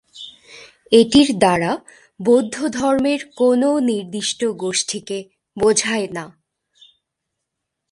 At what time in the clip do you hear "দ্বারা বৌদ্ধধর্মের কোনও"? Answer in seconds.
1.39-3.71